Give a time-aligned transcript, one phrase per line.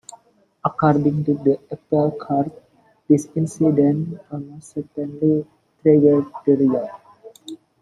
[0.65, 2.51] According to the appeal court,
[3.07, 5.45] this incident almost certainly
[5.83, 6.91] triggered the riot.